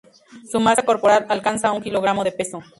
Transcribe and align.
Su 0.49 0.59
masa 0.59 0.81
corporal 0.81 1.27
alcanza 1.29 1.71
un 1.73 1.83
kilogramo 1.83 2.23
de 2.23 2.31
peso. 2.31 2.63